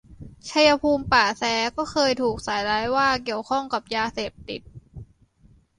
[0.49, 1.43] ชัยภูมิป่าแส
[1.77, 4.61] ก็เคยถูกใส่ร้ายว่าเกี่ยวข้องกับ ยาเสพติด